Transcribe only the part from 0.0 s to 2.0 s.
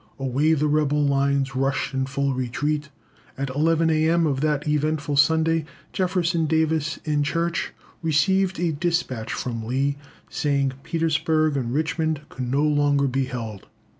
Away the rebel lines rushed